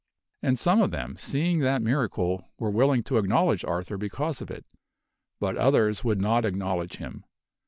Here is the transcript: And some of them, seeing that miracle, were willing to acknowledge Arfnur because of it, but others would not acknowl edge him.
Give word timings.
And 0.41 0.57
some 0.57 0.81
of 0.81 0.89
them, 0.89 1.15
seeing 1.19 1.59
that 1.59 1.83
miracle, 1.83 2.49
were 2.57 2.71
willing 2.71 3.03
to 3.03 3.19
acknowledge 3.19 3.61
Arfnur 3.63 3.99
because 3.99 4.41
of 4.41 4.49
it, 4.49 4.65
but 5.39 5.55
others 5.57 6.03
would 6.03 6.19
not 6.19 6.43
acknowl 6.43 6.83
edge 6.83 6.95
him. 6.97 7.23